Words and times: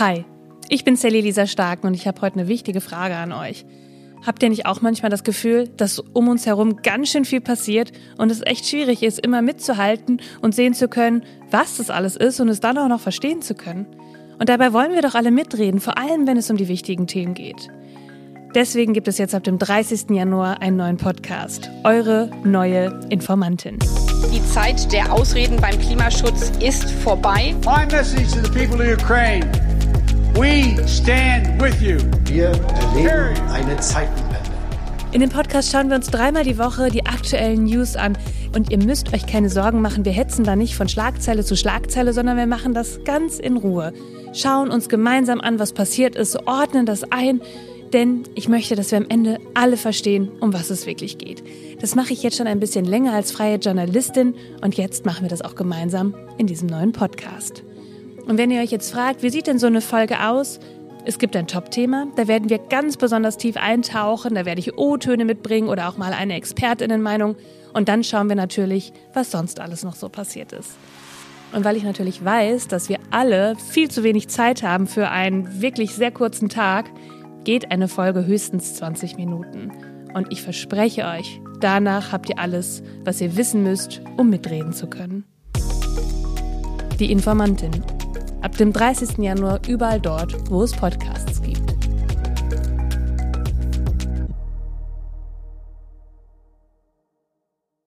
Hi, 0.00 0.24
ich 0.70 0.82
bin 0.82 0.96
Sally 0.96 1.20
Lisa 1.20 1.46
Starken 1.46 1.86
und 1.86 1.92
ich 1.92 2.06
habe 2.06 2.22
heute 2.22 2.36
eine 2.36 2.48
wichtige 2.48 2.80
Frage 2.80 3.16
an 3.16 3.32
euch. 3.32 3.66
Habt 4.24 4.42
ihr 4.42 4.48
nicht 4.48 4.64
auch 4.64 4.80
manchmal 4.80 5.10
das 5.10 5.24
Gefühl, 5.24 5.68
dass 5.76 5.98
um 5.98 6.28
uns 6.28 6.46
herum 6.46 6.76
ganz 6.76 7.10
schön 7.10 7.26
viel 7.26 7.42
passiert 7.42 7.92
und 8.16 8.32
es 8.32 8.40
echt 8.40 8.66
schwierig 8.66 9.02
ist, 9.02 9.18
immer 9.18 9.42
mitzuhalten 9.42 10.22
und 10.40 10.54
sehen 10.54 10.72
zu 10.72 10.88
können, 10.88 11.22
was 11.50 11.76
das 11.76 11.90
alles 11.90 12.16
ist 12.16 12.40
und 12.40 12.48
es 12.48 12.60
dann 12.60 12.78
auch 12.78 12.88
noch 12.88 13.00
verstehen 13.00 13.42
zu 13.42 13.54
können? 13.54 13.84
Und 14.38 14.48
dabei 14.48 14.72
wollen 14.72 14.94
wir 14.94 15.02
doch 15.02 15.14
alle 15.14 15.30
mitreden, 15.30 15.80
vor 15.80 15.98
allem 15.98 16.26
wenn 16.26 16.38
es 16.38 16.50
um 16.50 16.56
die 16.56 16.68
wichtigen 16.68 17.06
Themen 17.06 17.34
geht. 17.34 17.68
Deswegen 18.54 18.94
gibt 18.94 19.06
es 19.06 19.18
jetzt 19.18 19.34
ab 19.34 19.44
dem 19.44 19.58
30. 19.58 20.08
Januar 20.08 20.62
einen 20.62 20.78
neuen 20.78 20.96
Podcast. 20.96 21.70
Eure 21.84 22.30
neue 22.42 22.98
Informantin. 23.10 23.78
Die 24.32 24.42
Zeit 24.46 24.90
der 24.94 25.12
Ausreden 25.12 25.58
beim 25.60 25.78
Klimaschutz 25.78 26.52
ist 26.60 26.90
vorbei. 26.90 27.54
My 27.66 27.84
message 27.94 28.30
to 28.30 28.42
the 28.42 28.50
people 28.50 28.80
of 28.80 28.98
Ukraine. 28.98 29.69
We 31.00 31.04
stand 31.04 31.62
with 31.62 31.80
you. 31.80 31.98
Wir 32.26 32.48
erleben 32.48 33.40
eine 33.48 33.76
Zeitenwende. 33.78 34.50
In 35.12 35.20
dem 35.20 35.30
Podcast 35.30 35.72
schauen 35.72 35.88
wir 35.88 35.96
uns 35.96 36.08
dreimal 36.08 36.44
die 36.44 36.58
Woche 36.58 36.90
die 36.90 37.06
aktuellen 37.06 37.64
News 37.64 37.96
an. 37.96 38.18
Und 38.54 38.70
ihr 38.70 38.78
müsst 38.78 39.14
euch 39.14 39.26
keine 39.26 39.48
Sorgen 39.48 39.80
machen, 39.80 40.04
wir 40.04 40.12
hetzen 40.12 40.44
da 40.44 40.56
nicht 40.56 40.74
von 40.74 40.88
Schlagzeile 40.88 41.44
zu 41.44 41.56
Schlagzeile, 41.56 42.12
sondern 42.12 42.36
wir 42.36 42.46
machen 42.46 42.74
das 42.74 43.02
ganz 43.04 43.38
in 43.38 43.56
Ruhe. 43.56 43.92
Schauen 44.34 44.70
uns 44.70 44.88
gemeinsam 44.88 45.40
an, 45.40 45.58
was 45.58 45.72
passiert 45.72 46.16
ist, 46.16 46.46
ordnen 46.46 46.86
das 46.86 47.10
ein 47.10 47.40
denn 47.92 48.22
ich 48.36 48.48
möchte, 48.48 48.76
dass 48.76 48.92
wir 48.92 48.98
am 48.98 49.06
Ende 49.08 49.38
alle 49.54 49.76
verstehen, 49.76 50.30
um 50.38 50.52
was 50.52 50.70
es 50.70 50.86
wirklich 50.86 51.18
geht. 51.18 51.42
Das 51.80 51.96
mache 51.96 52.12
ich 52.12 52.22
jetzt 52.22 52.36
schon 52.36 52.46
ein 52.46 52.60
bisschen 52.60 52.84
länger 52.84 53.14
als 53.14 53.32
freie 53.32 53.56
Journalistin 53.56 54.36
und 54.62 54.76
jetzt 54.76 55.06
machen 55.06 55.22
wir 55.22 55.28
das 55.28 55.42
auch 55.42 55.56
gemeinsam 55.56 56.14
in 56.38 56.46
diesem 56.46 56.68
neuen 56.68 56.92
Podcast. 56.92 57.64
Und 58.28 58.38
wenn 58.38 58.52
ihr 58.52 58.60
euch 58.60 58.70
jetzt 58.70 58.92
fragt, 58.92 59.24
wie 59.24 59.30
sieht 59.30 59.48
denn 59.48 59.58
so 59.58 59.66
eine 59.66 59.80
Folge 59.80 60.24
aus? 60.24 60.60
Es 61.06 61.18
gibt 61.18 61.34
ein 61.34 61.46
Top-Thema, 61.46 62.08
da 62.16 62.28
werden 62.28 62.50
wir 62.50 62.58
ganz 62.58 62.96
besonders 62.96 63.38
tief 63.38 63.56
eintauchen, 63.56 64.34
da 64.34 64.44
werde 64.44 64.60
ich 64.60 64.76
O-Töne 64.76 65.24
mitbringen 65.24 65.68
oder 65.68 65.88
auch 65.88 65.96
mal 65.96 66.12
eine 66.12 66.34
Expertinnenmeinung 66.34 67.36
und 67.72 67.88
dann 67.88 68.04
schauen 68.04 68.28
wir 68.28 68.36
natürlich, 68.36 68.92
was 69.14 69.30
sonst 69.30 69.60
alles 69.60 69.82
noch 69.82 69.94
so 69.94 70.08
passiert 70.08 70.52
ist. 70.52 70.72
Und 71.52 71.64
weil 71.64 71.76
ich 71.76 71.84
natürlich 71.84 72.24
weiß, 72.24 72.68
dass 72.68 72.88
wir 72.88 72.98
alle 73.10 73.56
viel 73.56 73.90
zu 73.90 74.04
wenig 74.04 74.28
Zeit 74.28 74.62
haben 74.62 74.86
für 74.86 75.08
einen 75.08 75.62
wirklich 75.62 75.94
sehr 75.94 76.10
kurzen 76.10 76.48
Tag, 76.48 76.90
geht 77.44 77.72
eine 77.72 77.88
Folge 77.88 78.26
höchstens 78.26 78.74
20 78.74 79.16
Minuten. 79.16 79.72
Und 80.14 80.30
ich 80.30 80.42
verspreche 80.42 81.06
euch, 81.06 81.40
danach 81.60 82.12
habt 82.12 82.28
ihr 82.28 82.38
alles, 82.38 82.82
was 83.04 83.20
ihr 83.20 83.36
wissen 83.36 83.62
müsst, 83.62 84.02
um 84.16 84.30
mitreden 84.30 84.72
zu 84.72 84.86
können. 84.86 85.24
Die 86.98 87.10
Informantin. 87.10 87.99
Ab 88.42 88.56
dem 88.56 88.72
30. 88.72 89.18
Januar 89.18 89.60
überall 89.68 90.00
dort, 90.00 90.50
wo 90.50 90.62
es 90.62 90.72
Podcasts 90.72 91.42
gibt. 91.42 91.59